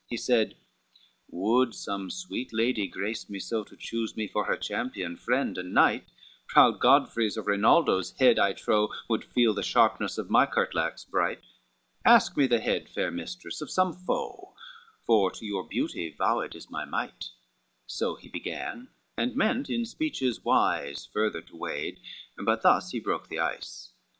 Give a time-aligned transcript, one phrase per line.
[0.01, 0.57] LXXVIII He said,
[1.29, 5.75] "Would some sweet lady grace me so, To chose me for her champion, friend and
[5.75, 6.05] knight,
[6.47, 11.41] Proud Godfrey's or Rinaldo's head, I trow, Should feel the sharpness of my curtlax bright;
[12.03, 14.55] Ask me the head, fair mistress, of some foe,
[15.05, 17.25] For to your beauty wooed is my might;"
[17.85, 21.99] So he began, and meant in speeches wise Further to wade,
[22.43, 23.91] but thus he broke the ice.